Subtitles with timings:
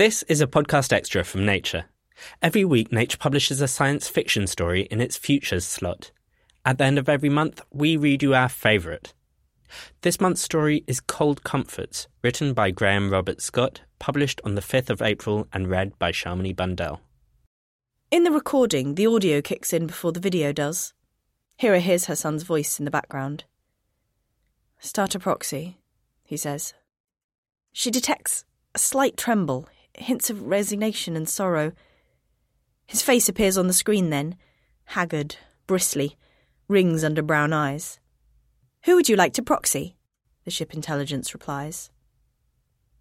[0.00, 1.84] This is a podcast extra from Nature.
[2.40, 6.10] Every week, Nature publishes a science fiction story in its Futures slot.
[6.64, 9.12] At the end of every month, we read you our favourite.
[10.00, 14.88] This month's story is Cold Comforts, written by Graham Robert Scott, published on the 5th
[14.88, 17.02] of April and read by Shamini Bundell.
[18.10, 20.94] In the recording, the audio kicks in before the video does.
[21.58, 23.44] Hira hears her son's voice in the background.
[24.78, 25.76] Start a proxy,
[26.24, 26.72] he says.
[27.70, 29.68] She detects a slight tremble,
[30.00, 31.72] hints of resignation and sorrow.
[32.86, 34.36] His face appears on the screen then,
[34.84, 36.16] haggard, bristly,
[36.68, 38.00] rings under brown eyes.
[38.84, 39.96] Who would you like to proxy?
[40.44, 41.90] The ship intelligence replies.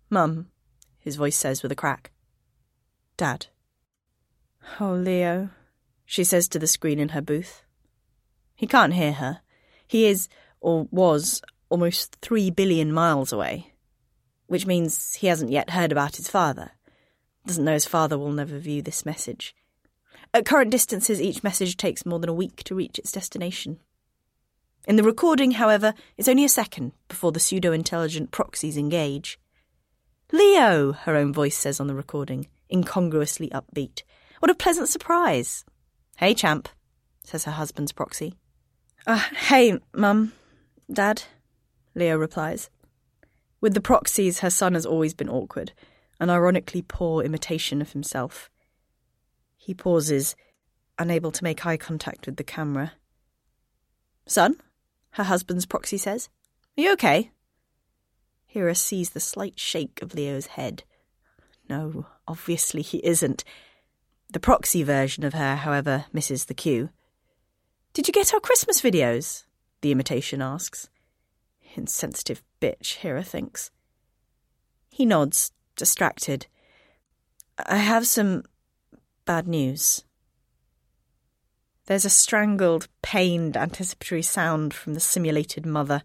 [0.10, 0.48] Mum,
[0.98, 2.12] his voice says with a crack.
[3.18, 3.48] Dad.
[4.80, 5.50] Oh, Leo,
[6.06, 7.64] she says to the screen in her booth.
[8.56, 9.42] He can't hear her.
[9.88, 10.28] He is,
[10.60, 13.74] or was, almost three billion miles away,
[14.48, 16.72] which means he hasn't yet heard about his father.
[17.50, 19.56] Doesn't know his father will never view this message.
[20.36, 23.80] At current distances, each message takes more than a week to reach its destination.
[24.88, 29.40] In the recording, however, it's only a second before the pseudo intelligent proxies engage.
[30.32, 34.04] Leo, her own voice says on the recording, incongruously upbeat.
[34.38, 35.66] What a pleasant surprise.
[36.18, 36.70] Hey, champ,
[37.24, 38.36] says her husband's proxy.
[39.08, 40.34] Uh, hey, mum,
[40.94, 41.24] dad,
[41.96, 42.70] Leo replies.
[43.60, 45.72] With the proxies, her son has always been awkward,
[46.20, 48.50] an ironically poor imitation of himself.
[49.58, 50.36] He pauses,
[50.98, 52.94] unable to make eye contact with the camera.
[54.26, 54.60] Son?
[55.12, 56.30] her husband's proxy says.
[56.78, 57.32] Are you okay?
[58.46, 60.84] Hira sees the slight shake of Leo's head.
[61.68, 63.44] No, obviously he isn't.
[64.32, 66.90] The proxy version of her, however, misses the cue.
[67.94, 69.44] Did you get our Christmas videos?
[69.82, 70.90] The imitation asks.
[71.76, 73.72] Insensitive bitch, Hira thinks.
[74.90, 76.46] He nods, distracted.
[77.66, 78.44] I have some
[79.26, 80.04] bad news.
[81.88, 86.04] There's a strangled, pained, anticipatory sound from the simulated mother.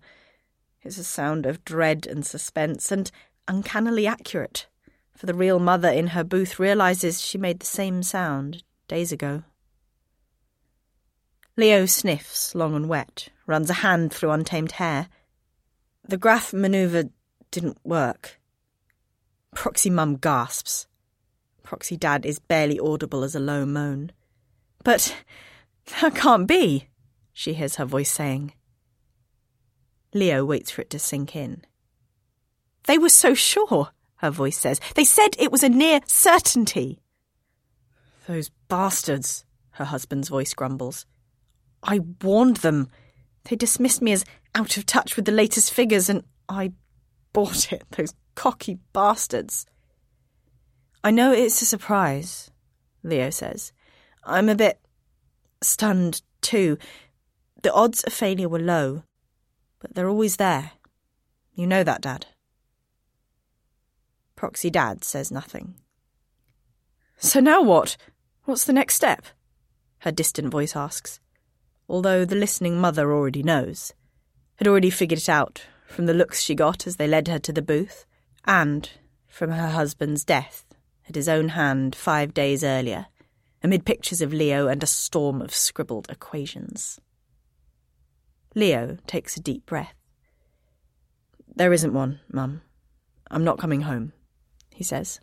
[0.82, 3.10] It's a sound of dread and suspense, and
[3.46, 4.66] uncannily accurate,
[5.14, 9.42] for the real mother in her booth realizes she made the same sound days ago.
[11.56, 15.08] Leo sniffs, long and wet, runs a hand through untamed hair.
[16.02, 17.04] The Graf maneuver
[17.50, 18.40] didn't work.
[19.54, 20.86] Proxy Mum gasps.
[21.62, 24.12] Proxy Dad is barely audible as a low moan.
[24.82, 25.16] But
[26.00, 26.88] that can't be,
[27.32, 28.52] she hears her voice saying.
[30.12, 31.62] Leo waits for it to sink in.
[32.86, 34.80] They were so sure, her voice says.
[34.94, 37.00] They said it was a near certainty.
[38.26, 41.06] Those bastards, her husband's voice grumbles.
[41.82, 42.88] I warned them.
[43.44, 46.72] They dismissed me as out of touch with the latest figures, and I
[47.32, 49.66] bought it, those cocky bastards.
[51.02, 52.50] I know it's a surprise,
[53.02, 53.72] Leo says.
[54.24, 54.80] I'm a bit
[55.62, 56.78] stunned too.
[57.62, 59.04] The odds of failure were low,
[59.80, 60.72] but they're always there.
[61.54, 62.26] You know that, Dad.
[64.36, 65.74] Proxy Dad says nothing.
[67.18, 67.96] So now what?
[68.44, 69.24] What's the next step?
[69.98, 71.20] Her distant voice asks,
[71.88, 73.94] although the listening mother already knows,
[74.56, 77.52] had already figured it out from the looks she got as they led her to
[77.52, 78.04] the booth,
[78.44, 78.90] and
[79.26, 80.64] from her husband's death
[81.08, 83.06] at his own hand five days earlier
[83.62, 87.00] amid pictures of Leo and a storm of scribbled equations.
[88.54, 89.94] Leo takes a deep breath.
[91.56, 92.60] There isn't one, Mum.
[93.30, 94.12] I'm not coming home,
[94.70, 95.18] he says.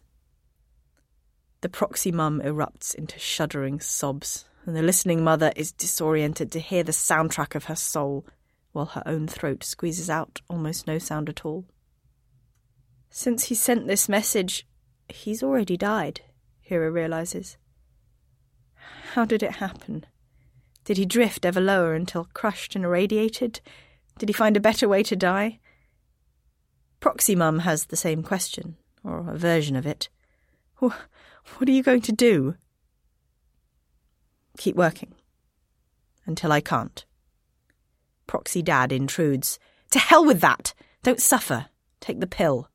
[1.62, 6.84] The proxy mum erupts into shuddering sobs, and the listening mother is disoriented to hear
[6.84, 8.26] the soundtrack of her soul,
[8.72, 11.66] while her own throat squeezes out almost no sound at all.
[13.14, 14.66] Since he sent this message,
[15.10, 16.22] he's already died,
[16.62, 17.58] Hira realizes.
[19.14, 20.06] How did it happen?
[20.86, 23.60] Did he drift ever lower until crushed and irradiated?
[24.18, 25.60] Did he find a better way to die?
[27.02, 30.08] Proxy Mum has the same question, or a version of it.
[30.78, 32.56] What are you going to do?
[34.58, 35.14] Keep working.
[36.26, 37.06] Until I can't.
[38.26, 39.60] Proxy Dad intrudes.
[39.92, 40.74] To hell with that!
[41.04, 41.68] Don't suffer.
[42.00, 42.70] Take the pill.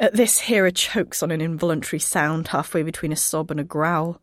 [0.00, 4.20] At this, Hira chokes on an involuntary sound halfway between a sob and a growl.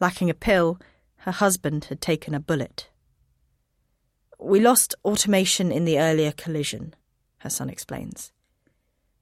[0.00, 0.80] Lacking a pill,
[1.18, 2.88] her husband had taken a bullet.
[4.38, 6.94] We lost automation in the earlier collision,
[7.38, 8.32] her son explains.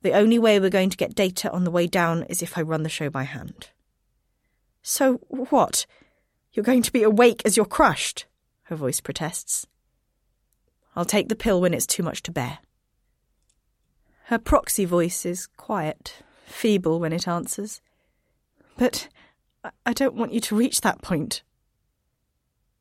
[0.02, 2.62] The only way we're going to get data on the way down is if I
[2.62, 3.70] run the show by hand.
[4.82, 5.87] So what?
[6.52, 8.26] You're going to be awake as you're crushed,
[8.64, 9.67] her voice protests.
[10.94, 12.58] I'll take the pill when it's too much to bear.
[14.26, 17.80] Her proxy voice is quiet, feeble when it answers.
[18.76, 19.08] But
[19.84, 21.42] I don't want you to reach that point.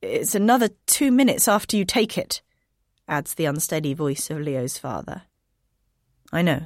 [0.00, 2.42] It's another two minutes after you take it,
[3.06, 5.22] adds the unsteady voice of Leo's father.
[6.32, 6.62] I know,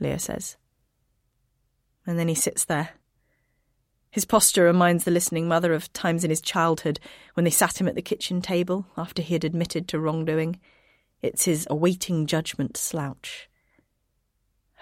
[0.00, 0.56] Leo says.
[2.06, 2.90] And then he sits there.
[4.10, 7.00] His posture reminds the listening mother of times in his childhood
[7.34, 10.58] when they sat him at the kitchen table after he had admitted to wrongdoing.
[11.20, 13.50] It's his awaiting judgment slouch.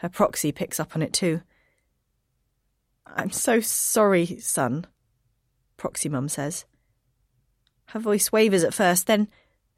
[0.04, 1.40] Her proxy picks up on it too.
[3.06, 4.84] I'm so sorry, son,
[5.78, 6.66] Proxy Mum says.
[7.86, 9.28] Her voice wavers at first, then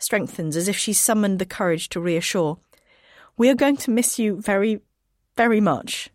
[0.00, 2.58] strengthens as if she's summoned the courage to reassure.
[3.36, 4.80] We are going to miss you very,
[5.36, 6.10] very much.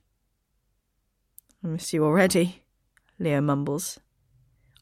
[1.63, 2.63] I miss you already,
[3.17, 3.97] Leo mumbles.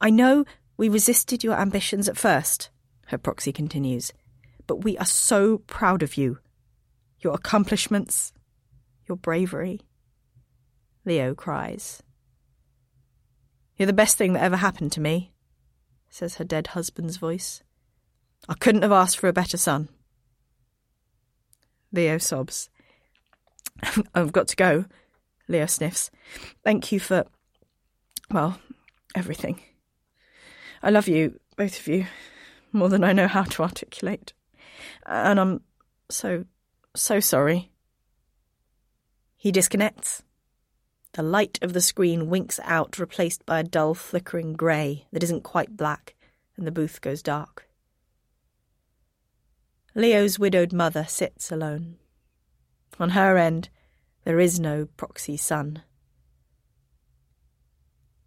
[0.02, 0.44] I know
[0.76, 2.72] we resisted your ambitions at first,
[3.06, 4.12] her proxy continues,
[4.66, 6.40] but we are so proud of you.
[7.20, 8.34] Your accomplishments,
[9.10, 9.82] your bravery.
[11.04, 12.02] Leo cries.
[13.76, 15.34] You're the best thing that ever happened to me,
[16.10, 17.64] says her dead husband's voice.
[18.48, 19.90] I couldn't have asked for a better son.
[21.92, 22.70] Leo sobs.
[24.16, 24.86] I've got to go,
[25.48, 26.12] Leo sniffs.
[26.64, 27.26] Thank you for,
[28.30, 28.60] well,
[29.16, 29.62] everything.
[30.84, 32.06] I love you, both of you,
[32.72, 34.34] more than I know how to articulate.
[35.06, 35.62] And I'm
[36.10, 36.46] so,
[36.96, 37.69] so sorry.
[39.42, 40.22] He disconnects.
[41.14, 45.44] The light of the screen winks out, replaced by a dull, flickering grey that isn't
[45.44, 46.14] quite black,
[46.58, 47.70] and the booth goes dark.
[49.96, 51.96] Leo's widowed mother sits alone.
[53.00, 53.70] On her end,
[54.26, 55.84] there is no proxy son.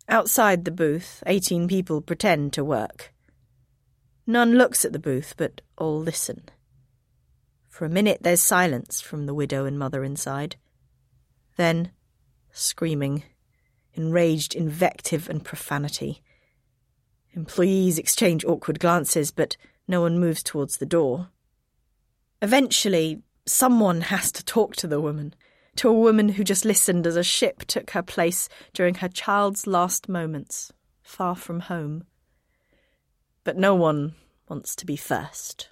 [0.08, 3.12] Outside the booth, eighteen people pretend to work.
[4.26, 6.48] None looks at the booth, but all listen.
[7.68, 10.56] For a minute there's silence from the widow and mother inside.
[11.56, 11.92] Then
[12.52, 13.24] screaming,
[13.94, 16.22] enraged invective and profanity.
[17.32, 19.56] Employees exchange awkward glances, but
[19.88, 21.28] no one moves towards the door.
[22.40, 25.34] Eventually, someone has to talk to the woman,
[25.76, 29.66] to a woman who just listened as a ship took her place during her child's
[29.66, 30.72] last moments,
[31.02, 32.04] far from home.
[33.44, 34.14] But no one
[34.48, 35.71] wants to be first.